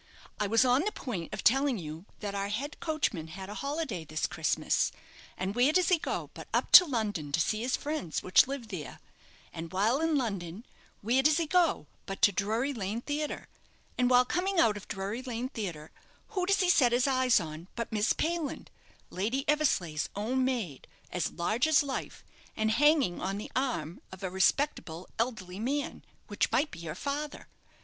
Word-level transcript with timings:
"I 0.39 0.47
was 0.47 0.65
on 0.65 0.81
the 0.81 0.91
point 0.91 1.31
of 1.31 1.43
telling 1.43 1.77
you 1.77 2.05
that 2.21 2.33
our 2.33 2.47
head 2.47 2.79
coachman 2.79 3.27
had 3.27 3.51
a 3.51 3.61
holiday 3.61 4.03
this 4.03 4.25
Christmas; 4.25 4.91
and 5.37 5.53
where 5.53 5.71
does 5.71 5.89
he 5.89 5.99
go 5.99 6.31
but 6.33 6.47
up 6.55 6.71
to 6.71 6.85
London, 6.85 7.31
to 7.33 7.39
see 7.39 7.61
his 7.61 7.75
friends, 7.77 8.23
which 8.23 8.47
live 8.47 8.69
there; 8.69 8.99
and 9.53 9.71
while 9.71 9.99
in 10.01 10.17
London 10.17 10.65
where 11.03 11.21
does 11.21 11.37
he 11.37 11.45
go 11.45 11.85
but 12.07 12.19
to 12.23 12.31
Drury 12.31 12.73
Lane 12.73 13.01
Theatre; 13.01 13.47
and 13.95 14.09
while 14.09 14.25
coming 14.25 14.59
out 14.59 14.75
of 14.75 14.87
Drury 14.87 15.21
Lane 15.21 15.49
Theatre 15.49 15.91
who 16.29 16.47
does 16.47 16.61
he 16.61 16.69
set 16.71 16.93
his 16.93 17.05
eyes 17.05 17.39
on 17.39 17.67
but 17.75 17.91
Miss 17.91 18.11
Payland, 18.11 18.69
Lady 19.11 19.47
Eversleigh's 19.47 20.09
own 20.15 20.43
maid, 20.43 20.87
as 21.11 21.29
large 21.31 21.67
as 21.67 21.83
life, 21.83 22.23
and 22.57 22.71
hanging 22.71 23.21
on 23.21 23.37
the 23.37 23.51
arm 23.55 24.01
of 24.11 24.23
a 24.23 24.31
respectable 24.31 25.07
elderly 25.19 25.59
man, 25.59 26.03
which 26.25 26.51
might 26.51 26.71
be 26.71 26.79
her 26.79 26.95
father. 26.95 27.45